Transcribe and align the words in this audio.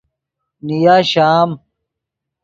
نیا 0.67 0.95
شام 1.11 1.49